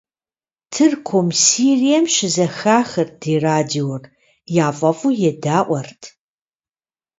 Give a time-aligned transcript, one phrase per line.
[0.71, 4.03] Тыркум, Сирием щызэхахырт ди радиор,
[4.67, 6.01] яфӀэфӀу едаӀуэрт.